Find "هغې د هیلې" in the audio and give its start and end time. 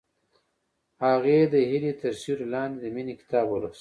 1.05-1.91